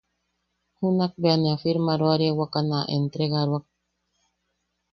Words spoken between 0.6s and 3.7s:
Junak bea na firmaroariawaka na entregaroak.